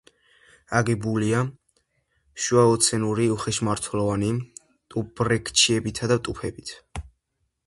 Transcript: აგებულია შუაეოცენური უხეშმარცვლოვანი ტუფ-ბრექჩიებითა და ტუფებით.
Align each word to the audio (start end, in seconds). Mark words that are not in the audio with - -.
აგებულია 0.77 1.41
შუაეოცენური 2.45 3.27
უხეშმარცვლოვანი 3.35 4.33
ტუფ-ბრექჩიებითა 4.95 6.15
და 6.15 6.23
ტუფებით. 6.29 6.75